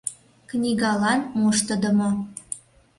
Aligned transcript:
Книгалан 0.49 1.19
моштыдымо... 1.39 2.09